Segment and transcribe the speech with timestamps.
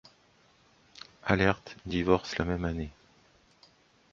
[1.29, 2.89] Ehlert divorce la même année.